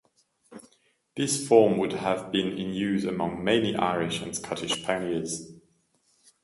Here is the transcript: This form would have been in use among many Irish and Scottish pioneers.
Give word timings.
This 1.15 1.47
form 1.47 1.77
would 1.77 1.91
have 1.91 2.31
been 2.31 2.57
in 2.57 2.73
use 2.73 3.03
among 3.05 3.43
many 3.43 3.75
Irish 3.75 4.19
and 4.21 4.35
Scottish 4.35 4.83
pioneers. 4.83 5.51